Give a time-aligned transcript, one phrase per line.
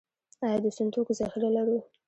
[0.45, 1.77] آیا د سون توکو ذخیرې لرو؟